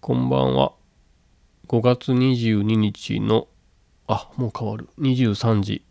[0.00, 0.72] こんばんは。
[1.66, 3.48] 5月22日の、
[4.06, 4.88] あ、もう変わる。
[5.00, 5.84] 23時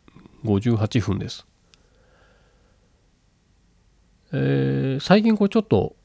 [0.46, 1.46] 58分です。
[4.32, 5.96] えー、最近これちょっと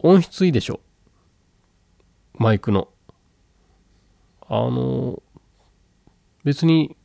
[0.00, 0.80] 音質いいでしょ？
[2.34, 2.88] マイクの。
[4.48, 5.22] あの、
[6.42, 6.96] 別に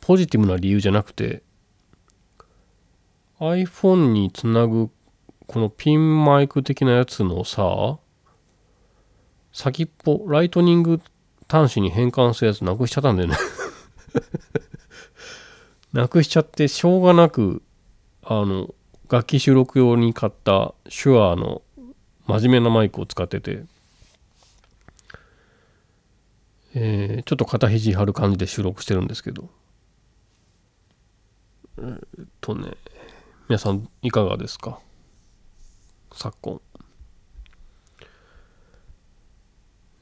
[0.00, 1.44] ポジティブな理由じゃなくて、
[3.38, 4.90] iPhone につなぐ
[5.46, 7.98] このピンマイク的なやつのさ、
[9.54, 11.00] 先っぽ、ライトニング
[11.48, 13.36] 端子に変換するやつなくしちゃったんだよね。
[15.94, 17.62] なくしちゃってしょうがなく、
[18.24, 18.74] あの、
[19.08, 21.62] 楽器収録用に買った手話の
[22.26, 23.64] 真面目なマイクを使ってて、
[26.74, 29.48] えー、ちょっと肩肘張る感じで収録してるんですけど、
[31.78, 31.82] え、
[32.22, 32.72] っとね、
[33.48, 34.80] 皆さんいかがですか？
[36.12, 36.60] 昨今。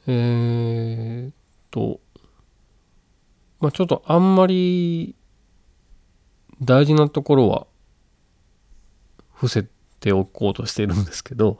[0.06, 1.34] えー、っ
[1.70, 2.00] と、
[3.60, 5.14] まあちょっとあんまり
[6.60, 7.66] 大事なところは
[9.32, 9.66] 伏せ
[10.00, 11.58] ておこうとしてるんですけど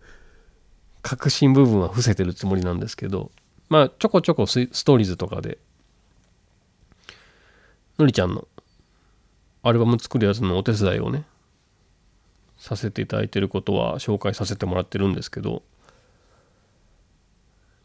[1.02, 3.30] 核心部分は伏せてるつもりなんですけど、
[3.68, 5.58] まあちょこちょこストーリーズとかで、
[7.98, 8.46] のりちゃんの
[9.62, 11.24] アルバム作るやつのお手伝いをね、
[12.58, 15.62] させていただいてることは紹介させてもらってるんですけど、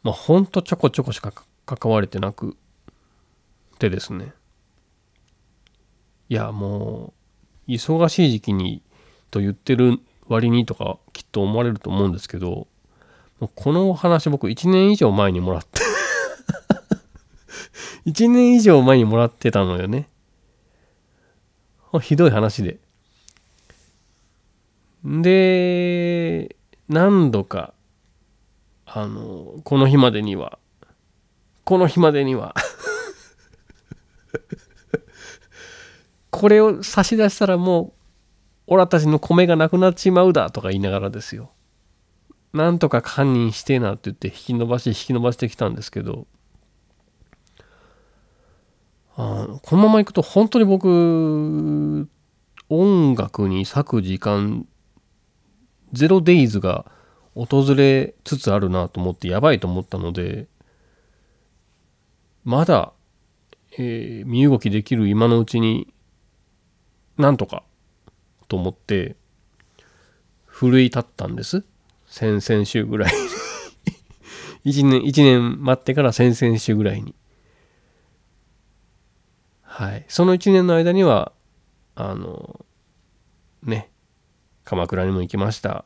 [0.06, 1.34] まあ、ほんとちょこちょこしか
[1.66, 2.56] 関われてなく
[3.80, 4.34] てですね。
[6.30, 7.16] いや、も
[7.68, 8.84] う、忙しい時期に
[9.32, 12.68] と言ってる割にとかきっと思われると思うんですけど、
[13.40, 15.82] もうこのお話僕1年以上前にもらって
[18.06, 20.08] 1年以上前にもらってたのよね。
[22.00, 22.78] ひどい話で。
[25.04, 26.56] で、
[26.90, 27.74] 何度か
[28.98, 30.58] あの、この日までには、
[31.66, 32.56] この日までには。
[36.32, 37.94] これを差し出したらも
[38.68, 41.52] う、オラたちの米がなくなっちまうだとか言いながらですよ。
[42.54, 46.26] なんとか堪忍してなって言って引き伸ばし引き伸ばしてきたんですけど、
[49.18, 52.08] あこのままいくと本当に僕、
[52.70, 54.66] 音楽に割く時間、
[55.92, 56.90] ゼロデイズが
[57.36, 60.48] 訪れつつあるなと思ってやばいと思ったので
[62.46, 62.94] まだ、
[63.78, 65.94] えー、身動きできる今のうちに
[67.18, 67.64] なんとか
[68.48, 69.16] と思って
[70.46, 71.66] 奮い立ったんです。
[72.08, 73.12] 先々週ぐらい
[74.64, 77.16] 1 年1年待ってから先々週ぐらいに。
[79.64, 80.06] はい。
[80.08, 81.34] その1年の間には
[81.96, 82.64] あの
[83.64, 83.90] ね
[84.64, 85.84] 鎌倉にも行きました。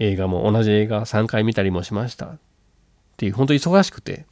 [0.00, 2.26] 映画も同じ映画3回見たりもしました。
[2.26, 2.38] っ
[3.16, 4.26] ていう本当忙しくて。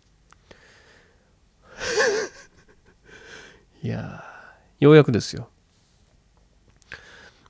[3.80, 4.24] いや
[4.80, 5.48] ようやくですよ、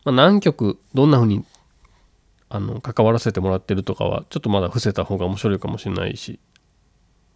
[0.04, 1.44] まあ、何曲どんな風に
[2.50, 6.38] あの関わらせてもらってるとかはちょっとまだ伏せた方が面白いかもしれないし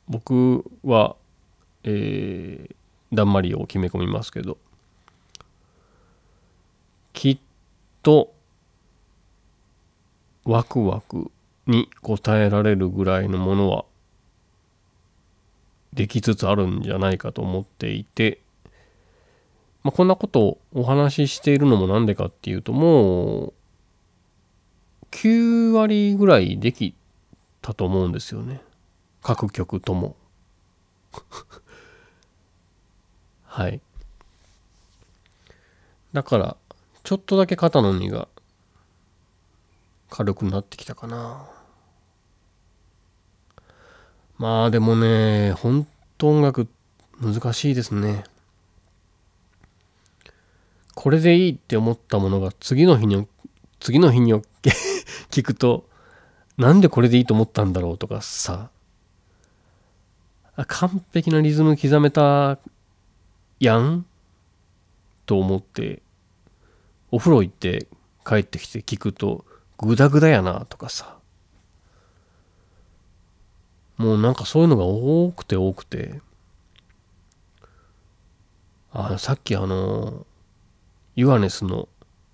[0.08, 1.16] 僕は
[1.84, 2.74] えー、
[3.12, 4.58] だんまりを決め込みますけど
[7.12, 7.38] きっ
[8.02, 8.32] と
[10.44, 11.30] ワクワク
[11.66, 13.84] に応えられるぐらいのものは
[15.92, 18.40] できつつあるんじゃないかと思っていて、
[19.82, 23.52] まあ、こんなことをお話ししているのもなんでかっていうともう
[25.10, 26.94] 9割ぐらいでき
[27.60, 28.60] たと思うんですよね。
[29.22, 30.16] 各曲とも。
[33.44, 33.80] はい。
[36.12, 36.56] だから
[37.04, 38.28] ちょっとだけ肩の荷が
[40.14, 41.48] 軽くなってきたかな。
[44.36, 45.86] まあでもね、ほん
[46.18, 46.68] と音楽
[47.18, 48.24] 難しいですね。
[50.94, 53.26] これでいいって思ったものが次の日に、
[53.80, 54.34] 次の日に
[55.32, 55.88] 聞くと、
[56.58, 58.68] なんでこれでいいと思ったんだろうとかさ、
[60.66, 62.58] 完璧なリズム刻めた
[63.60, 64.04] やん？
[65.24, 66.02] と思って、
[67.10, 67.86] お風呂行って
[68.26, 69.46] 帰ってきて聞くと、
[69.82, 71.18] グダグダやなとかさ。
[73.96, 76.20] もうなんかそういうのが多くて多くて。
[78.92, 80.26] あさっきあの
[81.16, 81.88] ユアネスの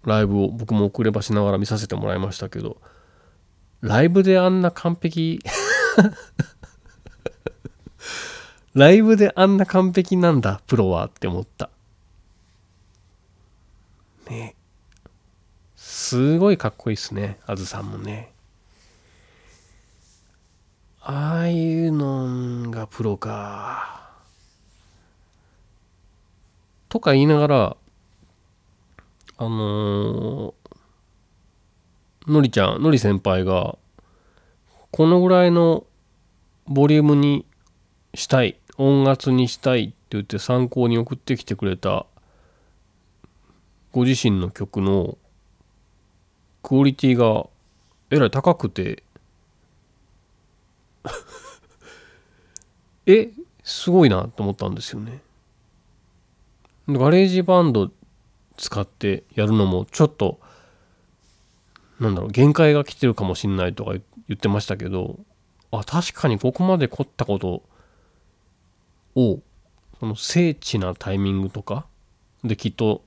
[0.04, 2.78] ライブを僕も遅ればしながら見させてもらいましたけど
[3.80, 5.40] ライブであんな完璧
[8.74, 11.70] ライブであんな完璧なんだプロはって思った。
[14.28, 14.54] ね
[16.08, 18.32] すごいかっこいいっすねあずさんもね
[21.02, 24.10] ああいうのがプロか。
[26.88, 27.76] とか言いながら、
[29.38, 33.78] あのー、のりちゃん、のり先輩が、
[34.90, 35.86] このぐらいの
[36.66, 37.46] ボリュームに
[38.12, 42.04] したい、音圧にしたいって言って参考に送ってきてくれた、
[43.92, 45.16] ご自身の曲の
[46.68, 47.46] クオリティが
[48.10, 49.02] えらい高くて
[53.06, 53.30] え
[53.64, 55.22] すごいなと思ったんですよね。
[56.86, 57.90] GarageBand
[58.58, 60.40] 使ってやるのもちょっと
[62.00, 64.02] なんだろう限界が来てるかもしんないとか言
[64.34, 65.18] ってましたけど
[65.70, 67.62] あ確かにここまで凝ったこと
[69.14, 69.40] を
[70.00, 71.86] その精緻なタイミングとか
[72.44, 73.02] できっと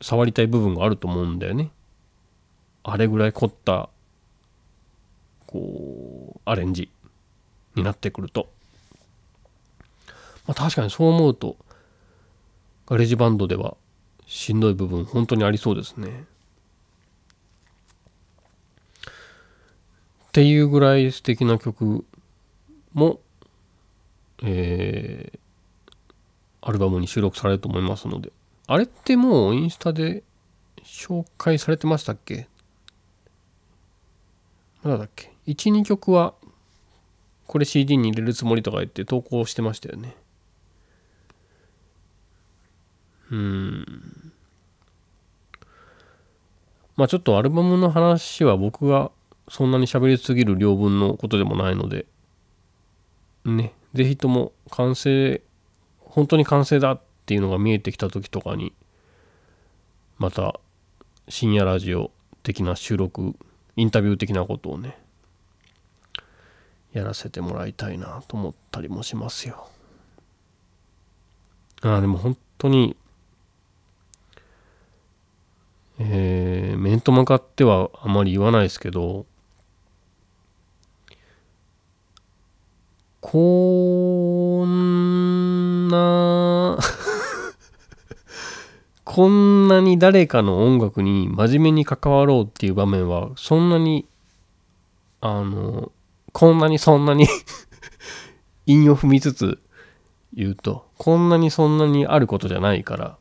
[0.00, 1.70] 触りたい部分があると思うんだよね。
[2.82, 3.88] あれぐらい凝った
[5.46, 6.88] こうアレンジ
[7.74, 8.48] になってくると、
[10.46, 11.56] まあ、確かにそう思うと
[12.86, 13.76] GarageBand では
[14.26, 16.24] しんどい部分本当にありそうですね。
[20.28, 22.04] っていうぐらい素敵な曲
[22.92, 23.18] も、
[24.44, 25.38] えー、
[26.62, 28.30] アルバムに収録されると思いますので。
[28.68, 30.22] あれってもうインスタで
[30.84, 32.46] 紹介されてましたっけ？
[34.82, 36.34] まだっけ ?1、2曲は
[37.46, 40.16] これ CD に入れるつもりとか言って投稿してましたよね。
[43.30, 44.32] うん。
[46.96, 49.10] まあちょっとアルバムの話は僕が
[49.48, 52.06] そんなに喋りすぎる量分のことでもないので、
[53.44, 55.42] ね、ぜひとも完成、
[55.98, 58.72] 本当に完成だっていうのが見えてきた時とかに、
[60.18, 60.60] また
[61.28, 62.12] 深夜ラジオ
[62.42, 63.34] 的な収録
[63.80, 64.98] インタビュー的なことをね
[66.92, 69.68] やらせてもらいたいなと思ったりもしますよ。
[71.80, 72.94] ああでも本当に
[75.98, 79.24] えー、面と向かってはあまり言わないですけど
[83.20, 86.78] こんな
[89.12, 94.06] こんなに誰かの音楽に真面目に関わろうっていう場面はそんなに
[95.20, 95.90] あの
[96.30, 97.26] こんなにそんなに
[98.66, 99.58] 韻を踏みつつ
[100.32, 103.18] 言うとこんなにそんなにあることじゃないから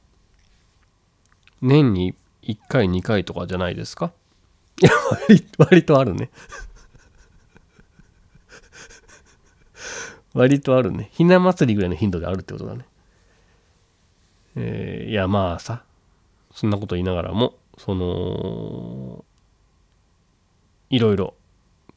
[1.64, 2.14] 年に
[2.44, 4.14] 1回2回とかじゃないですか？
[4.80, 4.92] いや
[5.28, 6.30] 割割とあるね。
[10.36, 11.10] 割とあるね。
[11.14, 12.86] ひな祭りぐらいの頻度であるってことだね。
[14.56, 15.84] えー、いやまあさ
[16.54, 19.24] そんなこと言いながらもその
[20.90, 21.36] いろいろ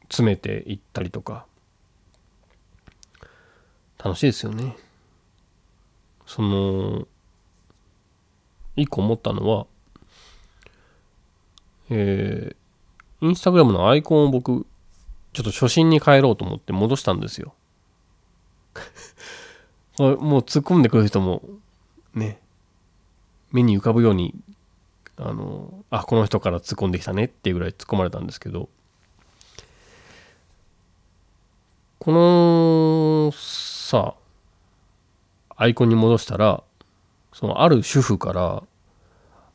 [0.05, 1.47] 詰めていったりとか
[4.03, 4.77] 楽しいですよね。
[6.27, 7.07] その
[8.77, 9.67] 一個思ったのは
[11.91, 14.67] えー、インスタグラムのアイコンを僕
[15.33, 17.55] ちょっと初心に変えろうと思って戻したんですよ。
[19.99, 21.43] もう突っ込んでくる人も
[22.15, 22.41] ね
[23.53, 24.35] 目に浮かぶように
[25.17, 28.69] あのあこの人から突っ込んできたねっていうぐらい突っ込まれたんですけど
[31.99, 34.15] このさ
[35.55, 36.65] アイコンに戻したら
[37.33, 38.63] そのある主婦から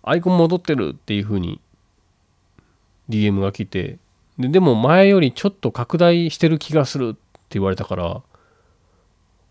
[0.03, 1.59] アイコン戻ってるっていうふうに
[3.09, 3.99] DM が来て
[4.39, 7.19] ででも前よりちょっと拡大してる気がするって
[7.51, 8.21] 言われたから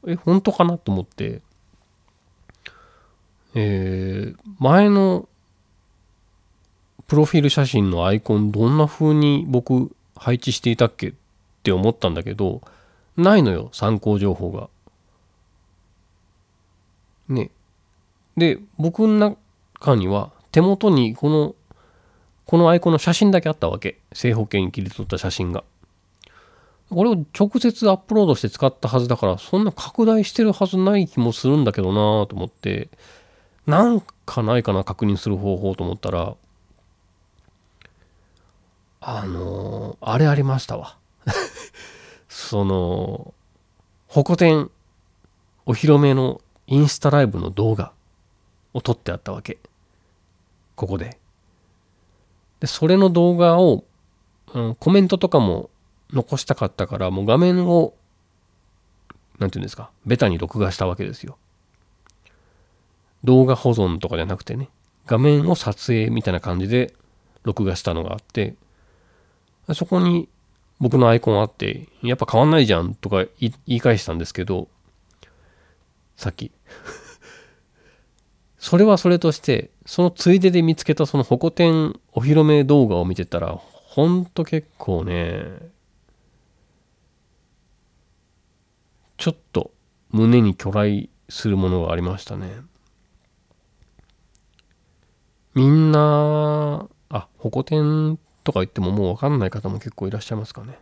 [0.07, 1.43] え本当かなと思って
[3.59, 5.27] えー、前の
[7.07, 11.13] プロフィール写真のアイコンどんな風に僕配置していたっけっ
[11.63, 12.61] て思ったんだけど
[13.17, 14.69] ないのよ参考情報が。
[17.29, 17.51] ね。
[18.37, 19.39] で僕の
[19.79, 21.55] 中には手元にこの
[22.45, 25.65] このアイコンの写真だけあったわけ正方形に切り取った写真が。
[26.91, 32.91] これを直接アップロードして使ったはずだからそんな拡大してるはずない気もするんだけどなと思って
[33.67, 36.37] なんかないかな確認する方法と思ったら
[39.09, 40.97] あの、あれありましたわ。
[42.29, 43.35] その
[44.09, 44.69] ホコ天
[45.65, 47.93] お披露目のインスタライブの動画
[48.75, 49.59] を撮ってあったわけ。
[50.75, 51.21] ここで。
[52.59, 53.85] でそれの動画を、
[54.53, 55.71] うん、コメントとかも
[56.13, 57.95] 残したかったからもう画面を
[59.39, 61.39] 何て言うんですかベタに録画したわけですよ。
[63.27, 64.71] 動画保存とかじゃなくてね、
[65.05, 66.95] 画面を撮影みたいな感じで
[67.43, 68.55] 録画したのがあって、
[69.75, 70.29] そこに
[70.79, 74.69] 僕のアイコンあって、やっぱ変わんないじゃんとか言い返したんですけど、
[76.17, 76.53] さっき。
[78.59, 85.43] それはそれとして、そのついでで見つけたそのホコ天お披露目動画を見てたら、ほんと結構ね、
[89.17, 89.73] ちょっと
[90.11, 92.63] 胸に巨来するものがありましたね。
[95.57, 100.79] みんな、あ、ホコ天とか言ってももうわかんない方も結構いらっしゃいますかね。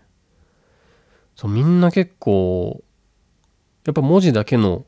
[1.37, 2.83] そう、みんな結構、
[3.85, 4.85] やっぱ文字だけの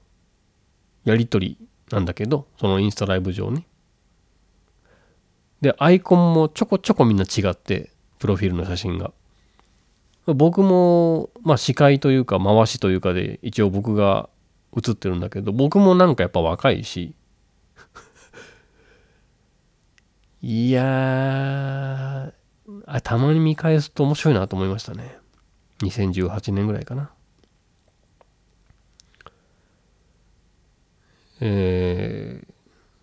[1.04, 1.56] やりとり
[1.92, 3.64] なんだけど、そのインスタライブ上に。
[5.60, 9.12] で、アイコンもちょこちょこみんな違って、プロフィールの写真が。
[10.26, 14.28] 僕も、まあ司会というか回しというかで一応僕が
[14.72, 17.14] 写ってるんだけど、僕もなんかやっぱ若いし、
[20.42, 22.32] いや
[22.86, 25.18] あ、たまに見返すと面白いなと思いましたね。
[25.80, 27.10] 2018年ぐらいかな。
[31.40, 32.52] えー、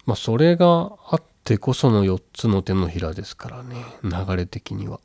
[0.06, 5.00] まあそれがあってこその4つの手のひらですからね、流れ的には。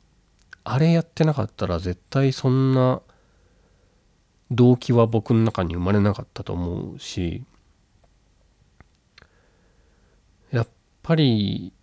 [0.63, 3.01] あれやってなかったら絶対そんな
[4.51, 7.43] 動機は僕の中に生まれなかったと思うし、
[10.51, 10.67] やっ
[11.03, 11.73] ぱり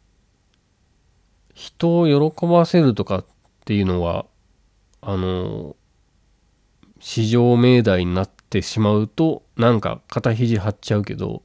[1.57, 3.25] 人を喜ばせるとかっ
[3.65, 4.27] ていうのは
[5.01, 5.75] あの
[7.01, 11.43] 至上命題になってしまうとなんか肩肘張っちゃうけど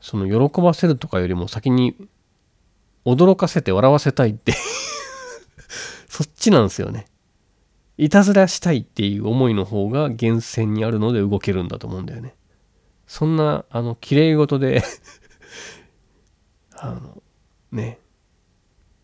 [0.00, 1.96] その喜ばせるとかよりも先に
[3.04, 4.52] 驚かせて笑わせたいって
[6.08, 7.06] そっちなんですよね。
[7.98, 12.34] いたずらしたいっていう思いの方が源泉にあるので動けるんだと思うんだよね。
[13.08, 14.82] そんなあの綺麗事で
[16.76, 17.22] あの
[17.72, 17.99] ね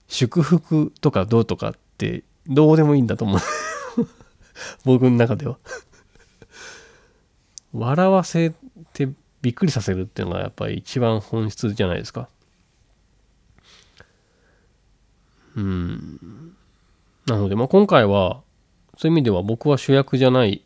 [0.09, 3.41] 祝福とかどうとかってどうでもいいんだと思う。
[4.85, 5.59] 僕の中では。
[7.73, 8.55] 笑わせ
[8.93, 9.09] て
[9.43, 12.29] びっくりさせるっていうのがやっぱり一番本質じゃないですか。
[15.57, 16.55] うん。
[17.27, 18.43] なのでまあ今回は
[18.97, 20.65] そういう意味では僕は主役じゃない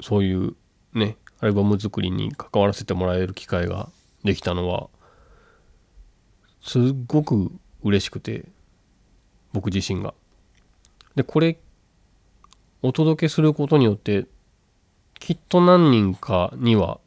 [0.00, 0.54] そういう
[0.92, 3.88] ねアルバム作りに関わらせてもらえる機会が
[4.24, 4.88] できたのは
[6.62, 7.52] すっごく
[7.82, 8.46] 嬉しくて
[9.52, 10.14] 僕自身が。
[11.14, 11.58] でこれ
[12.82, 14.26] お届けすることによって
[15.18, 17.00] きっと何人かには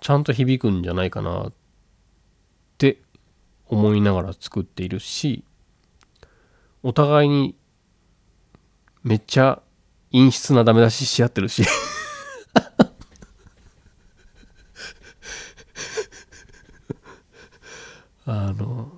[0.00, 1.52] ちゃんと響くんじゃないかなっ
[2.76, 2.98] て
[3.68, 5.44] 思いながら作っているし
[6.82, 7.54] お互いに
[9.02, 9.62] めっちゃ
[10.12, 11.64] 陰湿なダメ出しし合ってるし
[18.26, 18.93] あの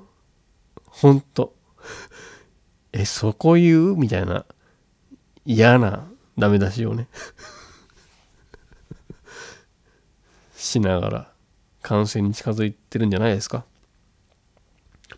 [1.00, 1.54] ほんと
[2.92, 3.96] えそこ言う？
[3.96, 4.46] みたいな。
[5.44, 7.08] 嫌なダメ出しをね。
[10.56, 11.32] しながら
[11.82, 13.64] 完成に近づいてるんじゃないですか。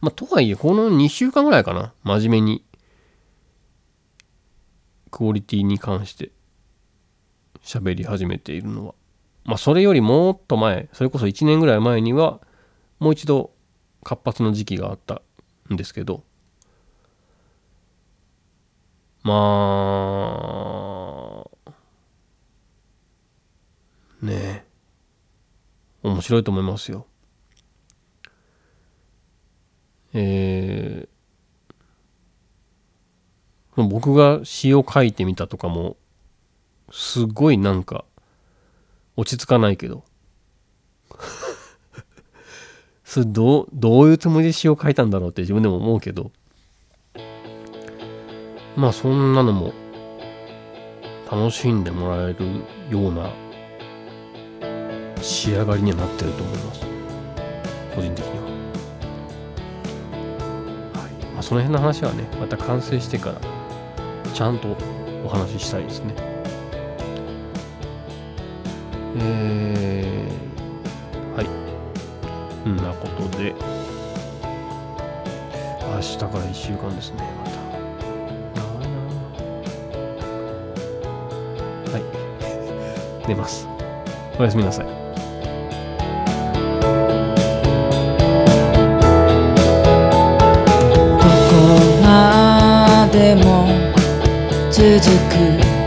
[0.01, 1.95] まあとはいえこの2週間ぐらいかな。
[2.03, 2.65] 真面目に。
[5.11, 6.31] クオリティに関して。
[7.63, 8.95] 喋り始めているのは。
[9.45, 10.89] まあそれよりもっと前。
[10.93, 12.41] それこそ1年ぐらい前には
[12.99, 13.53] もう一度
[14.03, 15.23] 活発な時期があった。
[15.71, 16.25] んですけど
[19.23, 19.35] ま
[21.45, 21.49] あ
[24.25, 24.69] ねえ
[26.03, 27.07] 面白いと思いますよ。
[30.15, 35.97] えー、僕が詩を書いてみたとかも
[36.91, 38.05] すごいなんか
[39.17, 40.05] 落ち着かないけど。
[43.09, 46.31] それどうどういうつもりで詩を書いたんだろうって自分でも思うけど。
[48.77, 49.73] まあそんなのも
[51.33, 52.45] 楽しんでもらえる
[52.91, 53.33] ような
[55.23, 56.87] 仕上がりにはなってると思います。
[57.95, 58.45] 個人的には。
[61.01, 61.25] はい。
[61.33, 63.41] まあその辺の話はねまた完成してから
[64.35, 64.77] ちゃんと
[65.25, 66.15] お話ししたいですね。
[69.17, 70.48] えー、
[72.69, 73.55] そんなことで。
[75.91, 77.53] 明日から1週間ですねまた。
[78.61, 79.01] 長いな
[81.93, 82.03] はい。
[83.27, 83.67] 寝ます。
[84.39, 84.87] おやすみなさい。
[84.87, 84.99] どこ
[92.03, 93.67] までも
[94.71, 94.85] 続
[95.31, 95.78] く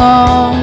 [0.00, 0.59] 明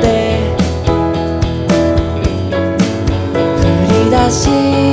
[0.00, 0.38] で。
[3.36, 4.83] 降り出し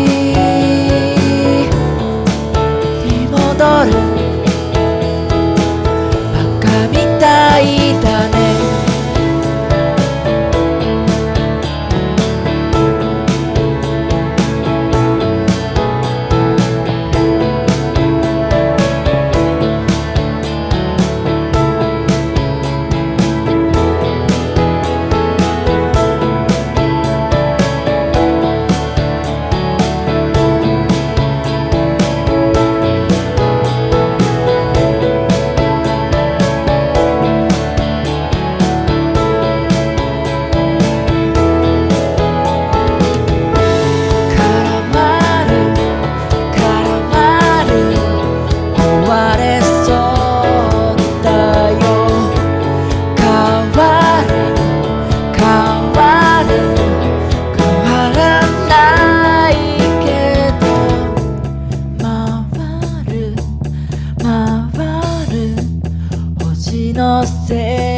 [67.02, 67.91] inocente.